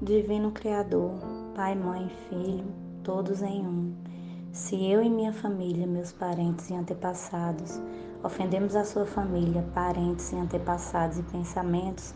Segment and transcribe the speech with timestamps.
[0.00, 1.10] Divino Criador,
[1.56, 2.64] Pai, Mãe Filho,
[3.02, 3.92] todos em um.
[4.52, 7.80] Se eu e minha família, meus parentes e antepassados,
[8.22, 12.14] ofendemos a sua família, parentes e antepassados em pensamentos,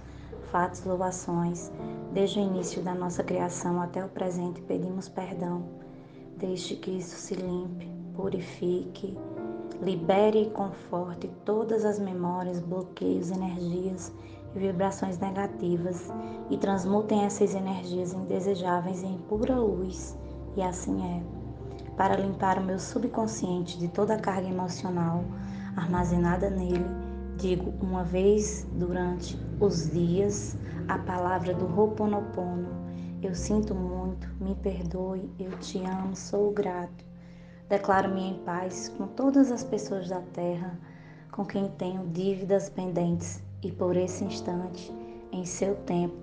[0.53, 1.73] fatos ou ações,
[2.13, 5.65] desde o início da nossa criação até o presente, pedimos perdão.
[6.37, 9.19] Deixe que isso se limpe, purifique,
[9.83, 14.13] libere e conforte todas as memórias, bloqueios, energias
[14.55, 16.11] vibrações negativas
[16.51, 20.17] e transmutem essas energias indesejáveis em pura luz,
[20.57, 21.23] e assim é.
[21.97, 25.25] Para limpar o meu subconsciente de toda a carga emocional
[25.77, 26.85] armazenada nele,
[27.37, 30.57] digo uma vez durante os dias
[30.89, 32.69] a palavra do Ho'oponopono.
[33.23, 37.05] Eu sinto muito, me perdoe, eu te amo, sou grato.
[37.69, 40.79] Declaro-me em paz com todas as pessoas da terra
[41.31, 44.93] com quem tenho dívidas pendentes e por esse instante,
[45.31, 46.17] em seu tempo,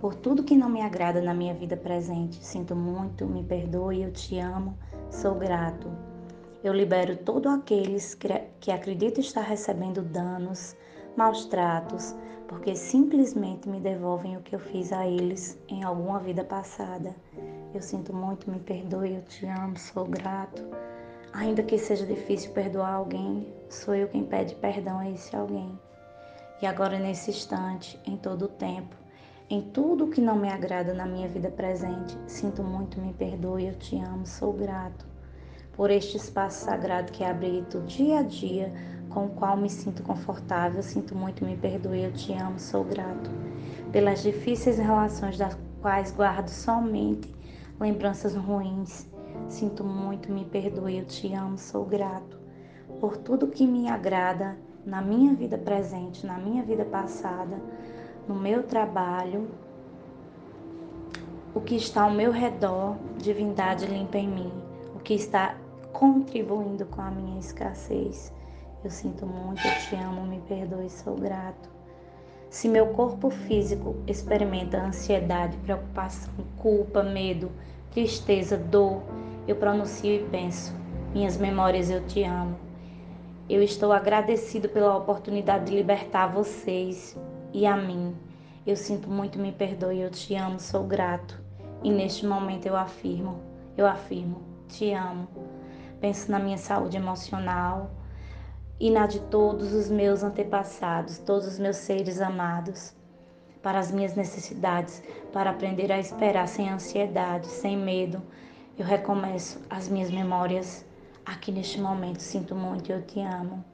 [0.00, 2.44] por tudo que não me agrada na minha vida presente.
[2.44, 4.76] Sinto muito, me perdoe, eu te amo,
[5.10, 5.90] sou grato.
[6.62, 8.16] Eu libero todos aqueles
[8.60, 10.76] que acreditam estar recebendo danos,
[11.16, 12.14] maus tratos,
[12.46, 17.16] porque simplesmente me devolvem o que eu fiz a eles em alguma vida passada.
[17.74, 20.62] Eu sinto muito, me perdoe, eu te amo, sou grato.
[21.32, 25.78] Ainda que seja difícil perdoar alguém, sou eu quem pede perdão a esse alguém.
[26.62, 28.94] E agora, nesse instante, em todo o tempo,
[29.50, 33.74] em tudo que não me agrada na minha vida presente, sinto muito, me perdoe, eu
[33.74, 35.04] te amo, sou grato
[35.72, 38.72] por este espaço sagrado que habito dia a dia,
[39.08, 43.28] com o qual me sinto confortável, sinto muito, me perdoe, eu te amo, sou grato
[43.90, 47.28] pelas difíceis relações das quais guardo somente
[47.80, 49.10] lembranças ruins.
[49.48, 52.38] Sinto muito, me perdoe, eu te amo, sou grato
[53.00, 57.60] por tudo que me agrada na minha vida presente, na minha vida passada,
[58.28, 59.48] no meu trabalho,
[61.54, 64.52] o que está ao meu redor, divindade limpa em mim,
[64.94, 65.56] o que está
[65.92, 68.32] contribuindo com a minha escassez.
[68.82, 71.70] Eu sinto muito, eu te amo, me perdoe, sou grato.
[72.50, 77.50] Se meu corpo físico experimenta ansiedade, preocupação, culpa, medo,
[77.92, 79.02] tristeza, dor,
[79.46, 80.74] eu pronuncio e penso:
[81.14, 82.71] minhas memórias, eu te amo.
[83.50, 87.18] Eu estou agradecido pela oportunidade de libertar vocês
[87.52, 88.16] e a mim.
[88.64, 91.40] Eu sinto muito, me perdoe, eu te amo, sou grato.
[91.82, 93.40] E neste momento eu afirmo,
[93.76, 95.26] eu afirmo, te amo.
[96.00, 97.90] Penso na minha saúde emocional
[98.78, 102.94] e na de todos os meus antepassados, todos os meus seres amados,
[103.60, 108.22] para as minhas necessidades, para aprender a esperar sem ansiedade, sem medo.
[108.78, 110.86] Eu recomeço as minhas memórias
[111.24, 113.64] Aqui neste momento sinto muito, eu te amo.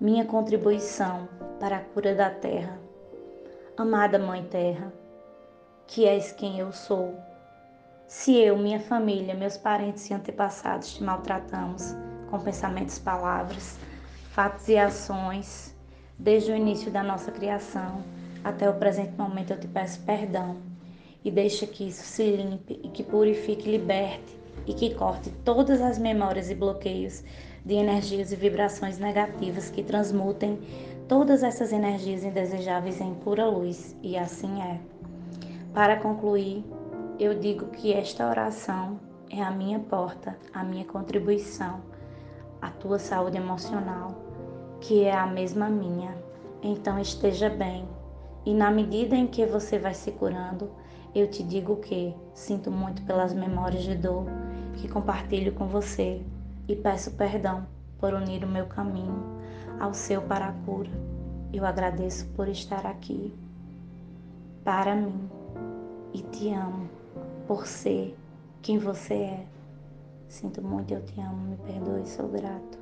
[0.00, 1.28] Minha contribuição
[1.60, 2.78] para a cura da terra.
[3.76, 4.90] Amada Mãe Terra,
[5.86, 7.14] que és quem eu sou.
[8.06, 11.94] Se eu, minha família, meus parentes e antepassados te maltratamos
[12.30, 13.78] com pensamentos, palavras,
[14.30, 15.76] fatos e ações,
[16.18, 18.02] desde o início da nossa criação
[18.42, 20.56] até o presente momento, eu te peço perdão
[21.22, 24.35] e deixa que isso se limpe e que purifique e liberte
[24.66, 27.22] e que corte todas as memórias e bloqueios
[27.64, 30.58] de energias e vibrações negativas que transmutem
[31.08, 34.78] todas essas energias indesejáveis em pura luz, e assim é.
[35.72, 36.64] Para concluir,
[37.18, 39.00] eu digo que esta oração
[39.30, 41.80] é a minha porta, a minha contribuição
[42.60, 44.14] à tua saúde emocional,
[44.80, 46.16] que é a mesma minha.
[46.62, 47.88] Então esteja bem,
[48.44, 50.70] e na medida em que você vai se curando,
[51.18, 54.26] eu te digo que sinto muito pelas memórias de dor
[54.74, 56.20] que compartilho com você
[56.68, 57.66] e peço perdão
[57.98, 59.24] por unir o meu caminho
[59.80, 60.90] ao seu para a cura.
[61.54, 63.32] Eu agradeço por estar aqui
[64.62, 65.26] para mim
[66.12, 66.86] e te amo
[67.46, 68.14] por ser
[68.60, 69.46] quem você é.
[70.28, 72.78] Sinto muito, eu te amo, me perdoe, sou grato.